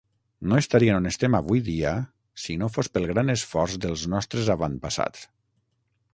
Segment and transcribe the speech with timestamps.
[0.51, 1.91] No estarien on estem avui dia
[2.45, 5.29] si no fos pel gran esforç dels nostres avantpassats.